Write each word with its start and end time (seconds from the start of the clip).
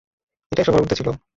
এটাই 0.51 0.65
সবার 0.65 0.81
উর্ধ্বে 0.81 0.97
ছিল। 0.99 1.07